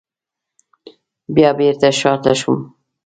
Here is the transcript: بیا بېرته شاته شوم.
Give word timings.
بیا 1.35 1.49
بېرته 1.59 1.87
شاته 1.99 2.33
شوم. 2.39 2.59